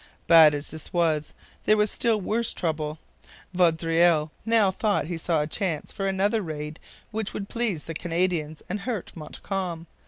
Bad 0.25 0.55
as 0.55 0.71
this 0.71 0.91
was, 0.91 1.31
there 1.65 1.77
was 1.77 1.91
a 1.91 1.93
still 1.93 2.19
worse 2.19 2.53
trouble. 2.53 2.97
Vaudreuil 3.53 4.31
now 4.47 4.71
thought 4.71 5.05
he 5.05 5.15
saw 5.19 5.41
a 5.41 5.45
chance 5.45 5.91
for 5.91 6.07
another 6.07 6.41
raid 6.41 6.79
which 7.11 7.35
would 7.35 7.49
please 7.49 7.83
the 7.83 7.93
Canadians 7.93 8.63
and 8.67 8.79
hurt 8.79 9.11
Montcalm. 9.13 9.85